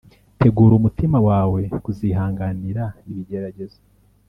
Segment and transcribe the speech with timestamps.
[0.39, 3.79] tegura umutima wawe kuzihanganira ibigeragezo